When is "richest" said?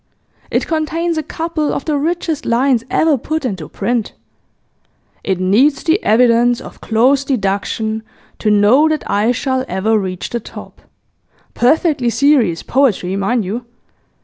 1.95-2.43